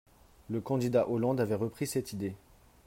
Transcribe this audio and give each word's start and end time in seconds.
Le 0.49 0.61
candidat 0.61 1.07
Hollande 1.07 1.41
avait 1.41 1.53
repris 1.53 1.85
cette 1.85 2.11
idée. 2.11 2.33